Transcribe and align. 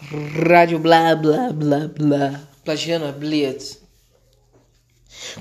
Rádio 0.00 0.78
blá 0.78 1.16
blá 1.16 1.52
blá 1.52 1.88
blá. 1.88 2.40
Plagiano 2.64 3.06
a 3.06 3.12
Blitz. 3.12 3.80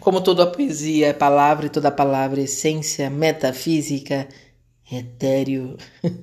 Como 0.00 0.22
toda 0.22 0.46
poesia 0.46 1.08
é 1.08 1.12
palavra 1.12 1.66
e 1.66 1.68
toda 1.70 1.90
palavra 1.90 2.40
é 2.40 2.44
essência 2.44 3.10
metafísica, 3.10 4.26
etéreo. 4.90 5.76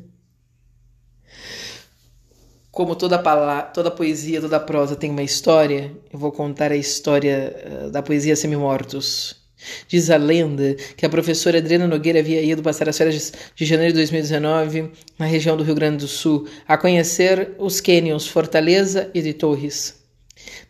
Como 2.71 2.96
toda, 2.96 3.19
toda 3.65 3.92
poesia, 3.92 4.42
toda 4.42 4.60
prosa 4.60 4.96
tem 4.96 5.12
uma 5.12 5.22
história, 5.22 5.96
eu 6.12 6.18
vou 6.18 6.31
contar 6.31 6.72
a 6.72 6.76
história 6.76 7.56
eh, 7.56 7.90
da 7.92 8.02
poesia 8.02 8.36
Semi-Mortos. 8.36 9.42
Diz 9.87 10.09
a 10.09 10.17
lenda 10.17 10.75
que 10.95 11.05
a 11.05 11.09
professora 11.09 11.57
Adriana 11.57 11.87
Nogueira 11.87 12.19
havia 12.19 12.41
ido 12.41 12.62
passar 12.62 12.89
as 12.89 12.97
férias 12.97 13.33
de 13.55 13.65
janeiro 13.65 13.93
de 13.93 13.99
2019 13.99 14.91
na 15.17 15.25
região 15.25 15.55
do 15.55 15.63
Rio 15.63 15.75
Grande 15.75 15.97
do 15.97 16.07
Sul 16.07 16.48
a 16.67 16.77
conhecer 16.77 17.52
os 17.57 17.80
cânions 17.81 18.27
Fortaleza 18.27 19.09
e 19.13 19.21
de 19.21 19.34
Torres. 19.34 20.04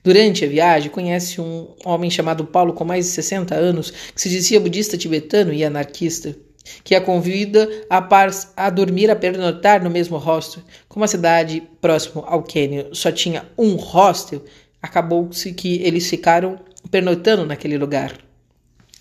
Durante 0.03 0.43
a 0.43 0.48
viagem, 0.48 0.91
conhece 0.91 1.39
um 1.39 1.73
homem 1.85 2.09
chamado 2.09 2.45
Paulo 2.45 2.73
com 2.73 2.84
mais 2.84 3.05
de 3.05 3.11
60 3.11 3.55
anos 3.55 3.91
que 3.91 4.21
se 4.21 4.29
dizia 4.29 4.59
budista 4.59 4.98
tibetano 4.98 5.53
e 5.53 5.63
anarquista, 5.63 6.35
que 6.84 6.95
a 6.95 7.01
convida 7.01 7.70
a, 7.89 8.01
par 8.01 8.29
a 8.55 8.70
dormir 8.70 9.09
a 9.09 9.15
pernotar 9.15 9.84
no 9.84 9.89
mesmo 9.89 10.17
hostel. 10.17 10.63
Como 10.87 11.05
a 11.05 11.07
cidade 11.07 11.63
próximo 11.81 12.23
ao 12.27 12.43
cânion 12.43 12.93
só 12.93 13.12
tinha 13.12 13.45
um 13.57 13.75
hostel, 13.75 14.43
acabou-se 14.81 15.53
que 15.53 15.81
eles 15.81 16.09
ficaram 16.09 16.59
pernotando 16.91 17.45
naquele 17.45 17.77
lugar. 17.77 18.13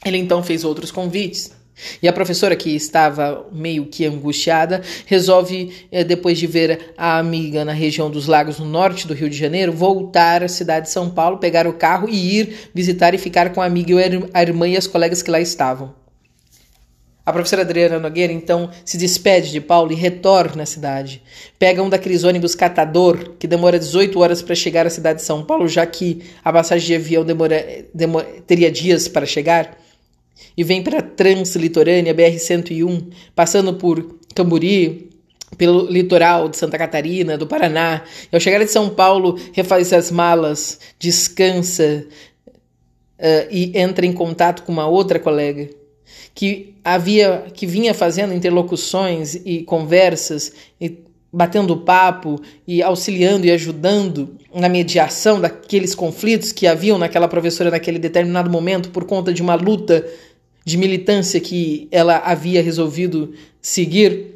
Ele 0.05 0.19
então 0.19 0.43
fez 0.43 0.65
outros 0.65 0.91
convites. 0.91 1.53
E 2.03 2.07
a 2.07 2.13
professora, 2.13 2.55
que 2.55 2.71
estava 2.71 3.47
meio 3.51 3.87
que 3.87 4.05
angustiada, 4.05 4.83
resolve, 5.07 5.87
eh, 5.91 6.05
depois 6.05 6.39
de 6.39 6.47
ver 6.47 6.93
a 6.97 7.19
amiga 7.19 7.65
na 7.65 7.73
região 7.73 8.11
dos 8.11 8.27
lagos 8.27 8.59
no 8.59 8.67
norte 8.67 9.07
do 9.07 9.15
Rio 9.15 9.31
de 9.31 9.37
Janeiro, 9.37 9.73
voltar 9.73 10.43
à 10.43 10.49
cidade 10.49 10.87
de 10.87 10.93
São 10.93 11.11
Paulo, 11.11 11.39
pegar 11.39 11.67
o 11.67 11.73
carro 11.73 12.09
e 12.09 12.39
ir 12.39 12.71
visitar 12.75 13.15
e 13.15 13.19
ficar 13.19 13.53
com 13.53 13.61
a 13.61 13.65
amiga, 13.65 13.95
a 14.35 14.43
irmã 14.43 14.69
e 14.69 14.77
as 14.77 14.87
colegas 14.87 15.23
que 15.23 15.31
lá 15.31 15.41
estavam. 15.41 15.95
A 17.25 17.33
professora 17.33 17.63
Adriana 17.63 18.01
Nogueira 18.01 18.33
então 18.33 18.69
se 18.85 18.99
despede 18.99 19.53
de 19.53 19.61
Paulo 19.61 19.93
e 19.93 19.95
retorna 19.95 20.65
à 20.65 20.67
cidade. 20.67 21.23
Pega 21.57 21.81
um 21.81 21.89
daqueles 21.89 22.25
ônibus 22.25 22.57
catador 22.57 23.35
que 23.39 23.47
demora 23.47 23.79
18 23.79 24.19
horas 24.19 24.43
para 24.43 24.57
chegar 24.57 24.89
à 24.89 24.91
cidade 24.91 25.21
de 25.21 25.25
São 25.25 25.45
Paulo, 25.45 25.69
já 25.69 25.87
que 25.87 26.21
a 26.45 26.53
passagem 26.53 26.85
de 26.89 26.95
avião 26.97 27.25
demora, 27.25 27.87
demora, 27.95 28.27
teria 28.45 28.73
dias 28.73 29.07
para 29.07 29.25
chegar 29.25 29.79
e 30.57 30.65
vem 30.65 30.83
para 30.83 31.03
Translitorânea 31.03 32.15
BR-101, 32.15 33.13
passando 33.35 33.75
por 33.75 34.19
Camburi, 34.35 35.11
pelo 35.57 35.87
litoral 35.87 36.49
de 36.49 36.57
Santa 36.57 36.79
Catarina, 36.79 37.37
do 37.37 37.47
Paraná. 37.47 38.03
E 38.31 38.35
ao 38.35 38.41
chegar 38.41 38.59
de 38.65 38.71
São 38.71 38.89
Paulo, 38.89 39.39
refaz 39.53 39.93
as 39.93 40.11
malas, 40.11 40.81
descansa 40.99 42.07
uh, 43.19 43.49
e 43.51 43.73
entra 43.79 44.07
em 44.07 44.13
contato 44.13 44.63
com 44.63 44.73
uma 44.73 44.87
outra 44.87 45.19
colega 45.19 45.69
que 46.35 46.75
havia 46.85 47.47
que 47.53 47.67
vinha 47.67 47.93
fazendo 47.93 48.35
interlocuções 48.35 49.35
e 49.35 49.63
conversas 49.63 50.53
e 50.81 50.99
batendo 51.33 51.77
papo 51.79 52.41
e 52.67 52.83
auxiliando 52.83 53.47
e 53.47 53.51
ajudando 53.51 54.37
na 54.55 54.69
mediação 54.69 55.41
daqueles 55.41 55.95
conflitos 55.95 56.53
que 56.53 56.67
haviam 56.67 56.99
naquela 56.99 57.27
professora 57.27 57.71
naquele 57.71 57.99
determinado 57.99 58.51
momento 58.51 58.91
por 58.91 59.05
conta 59.05 59.33
de 59.33 59.41
uma 59.41 59.55
luta 59.55 60.07
de 60.65 60.77
militância 60.77 61.41
que 61.41 61.89
ela 61.91 62.19
havia 62.19 62.63
resolvido 62.63 63.33
seguir. 63.61 64.35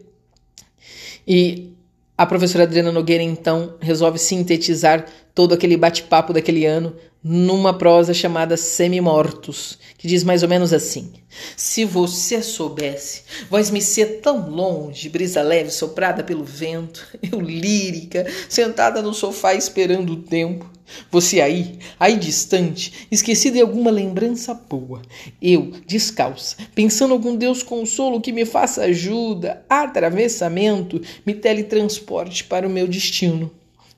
E 1.28 1.72
a 2.16 2.25
professora 2.25 2.64
Adriana 2.64 2.91
Nogueira 2.91 3.22
então 3.22 3.75
resolve 3.78 4.19
sintetizar 4.19 5.05
todo 5.34 5.53
aquele 5.53 5.77
bate-papo 5.77 6.33
daquele 6.33 6.64
ano 6.64 6.94
numa 7.28 7.74
prosa 7.74 8.14
chamada 8.14 8.56
Semi-Mortos, 8.56 9.80
que 9.98 10.06
diz 10.06 10.22
mais 10.22 10.44
ou 10.44 10.48
menos 10.48 10.72
assim: 10.72 11.12
Se 11.56 11.84
você 11.84 12.41
soubesse, 12.41 13.22
vós 13.50 13.69
me 13.69 13.82
ser 13.82 14.20
tão 14.20 14.48
longe, 14.48 15.09
brisa 15.09 15.42
leve 15.42 15.70
soprada 15.70 16.22
pelo 16.22 16.44
vento, 16.44 17.04
eu 17.20 17.41
lírica, 17.41 18.25
sentada 18.48 19.03
no 19.03 19.12
sofá 19.12 19.54
esperando 19.54 20.12
o 20.12 20.22
tempo, 20.22 20.70
você 21.10 21.41
aí, 21.41 21.81
aí 21.98 22.16
distante, 22.16 23.09
esquecida 23.10 23.56
de 23.56 23.60
alguma 23.60 23.91
lembrança 23.91 24.54
boa, 24.54 25.03
eu, 25.42 25.72
descalça, 25.84 26.56
pensando 26.76 27.12
algum 27.12 27.34
Deus 27.34 27.60
consolo 27.60 28.20
que 28.20 28.31
me 28.31 28.44
faça 28.44 28.84
ajuda, 28.84 29.65
atravessamento, 29.69 31.03
me 31.26 31.34
teletransporte 31.34 32.44
para 32.44 32.69
o 32.69 32.70
meu 32.70 32.86
destino. 32.86 33.50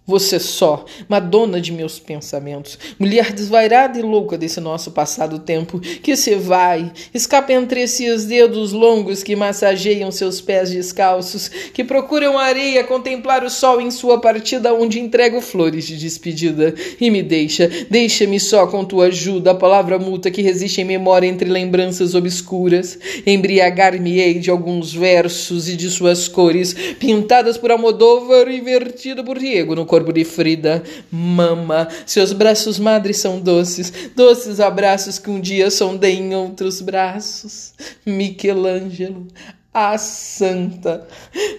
Você 0.09 0.41
só, 0.41 0.87
Madonna 1.07 1.61
de 1.61 1.71
meus 1.71 1.99
pensamentos, 1.99 2.79
mulher 2.99 3.31
desvairada 3.31 3.99
e 3.99 4.03
louca 4.03 4.39
desse 4.39 4.59
nosso 4.59 4.91
passado 4.91 5.39
tempo, 5.39 5.79
que 5.79 6.17
se 6.17 6.35
vai, 6.35 6.91
escapa 7.13 7.53
entre 7.53 7.83
esses 7.83 8.25
dedos 8.25 8.73
longos 8.73 9.23
que 9.23 9.37
massageiam 9.37 10.11
seus 10.11 10.41
pés 10.41 10.71
descalços, 10.71 11.51
que 11.75 11.85
procuram 11.85 12.39
areia 12.39 12.85
contemplar 12.85 13.45
o 13.45 13.51
sol 13.51 13.83
em 13.83 13.91
sua 13.91 14.19
partida 14.19 14.73
onde 14.73 14.99
entrego 14.99 15.43
flores 15.43 15.87
de 15.87 15.99
despedida. 15.99 16.75
E 16.99 17.11
me 17.11 17.23
deixa, 17.23 17.69
deixa-me 17.91 18.41
só 18.41 18.67
com 18.67 18.87
tua 18.87 19.09
ajuda, 19.09 19.51
a 19.51 19.55
palavra 19.55 19.99
multa 19.99 20.31
que 20.31 20.41
resiste 20.41 20.81
em 20.81 20.85
memória 20.85 21.27
entre 21.27 21.51
lembranças 21.51 22.15
obscuras. 22.15 22.99
Embriagar-me-ei 23.27 24.39
de 24.39 24.49
alguns 24.49 24.95
versos 24.95 25.69
e 25.69 25.77
de 25.77 25.91
suas 25.91 26.29
cores, 26.29 26.75
pintadas 26.99 27.59
por 27.59 27.71
Almodóvar 27.71 28.49
e 28.49 28.59
vertido 28.63 29.23
por 29.23 29.39
Diego 29.39 29.75
no 29.75 29.85
corpo 29.99 30.13
de 30.13 30.25
Frida. 30.25 30.83
Mama, 31.11 31.89
seus 32.07 32.33
braços 32.33 32.79
madres 32.79 33.19
são 33.19 33.41
doces, 33.41 33.93
doces 34.15 34.61
abraços 34.61 35.19
que 35.19 35.29
um 35.29 35.41
dia 35.41 35.71
sondei 35.71 36.19
em 36.19 36.35
outros 36.35 36.81
braços. 36.81 37.75
Michelangelo, 38.07 39.27
a 39.75 39.99
santa, 39.99 41.07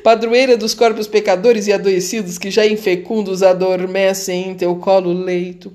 padroeira 0.04 0.58
dos 0.58 0.74
corpos 0.74 1.08
pecadores 1.08 1.68
e 1.68 1.74
adoecidos 1.74 2.38
que 2.38 2.50
já 2.50 2.66
infecundos 2.66 3.44
adormecem 3.44 4.50
em 4.50 4.56
teu 4.56 4.76
colo 4.78 5.12
leito. 5.12 5.72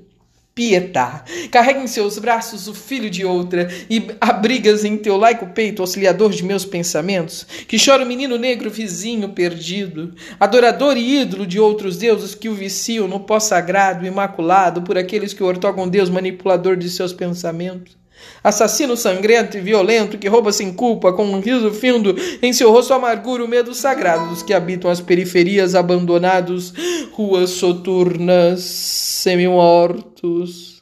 Pietá, 0.55 1.25
carrega 1.51 1.81
em 1.81 1.87
seus 1.89 2.17
braços 2.17 2.69
o 2.69 2.75
filho 2.75 3.11
de 3.11 3.25
outra 3.25 3.69
e 3.91 4.07
abrigas 4.21 4.85
em 4.85 4.97
teu 4.97 5.17
laico 5.17 5.49
peito, 5.49 5.83
auxiliador 5.83 6.31
de 6.31 6.45
meus 6.45 6.65
pensamentos, 6.65 7.45
que 7.67 7.77
chora 7.77 8.05
o 8.05 8.07
menino 8.07 8.39
negro 8.39 8.71
vizinho 8.71 9.31
perdido, 9.31 10.15
adorador 10.39 10.97
e 10.97 11.23
ídolo 11.23 11.45
de 11.45 11.59
outros 11.59 11.97
deuses 11.97 12.37
que 12.37 12.49
o 12.49 12.55
viciam 12.55 13.09
no 13.09 13.19
pó 13.19 13.41
sagrado, 13.41 14.07
imaculado 14.07 14.83
por 14.83 14.97
aqueles 14.97 15.35
que 15.35 15.43
ortogam 15.43 15.89
Deus 15.89 16.09
manipulador 16.09 16.77
de 16.77 16.89
seus 16.89 17.13
pensamentos. 17.13 17.97
Assassino 18.43 18.97
sangrento 18.97 19.57
e 19.57 19.61
violento 19.61 20.19
que 20.19 20.29
rouba 20.29 20.53
sem 20.53 20.73
culpa, 20.73 21.13
com 21.13 21.25
um 21.25 21.41
riso 21.41 21.71
findo 21.71 22.15
em 22.43 22.53
seu 22.53 22.71
rosto 22.71 22.93
amargura 22.93 23.43
o 23.43 23.49
medo 23.49 23.75
sagrado 23.75 24.29
dos 24.29 24.43
que 24.43 24.53
habitam 24.53 24.91
as 24.91 25.01
periferias 25.01 25.75
abandonados, 25.75 26.73
ruas 27.17 27.51
soturnas, 27.51 28.61
semi-mortos. 28.61 30.74